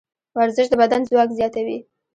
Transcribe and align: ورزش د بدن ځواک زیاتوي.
ورزش 0.37 0.67
د 0.69 0.73
بدن 0.81 1.01
ځواک 1.09 1.29
زیاتوي. 1.39 1.77